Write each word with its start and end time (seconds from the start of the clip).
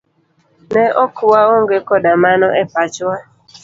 Ne 0.71 0.83
ok 1.03 1.15
waonge 1.31 1.77
koda 1.87 2.11
mano 2.23 2.47
e 2.61 2.63
pachwa. 2.73 3.15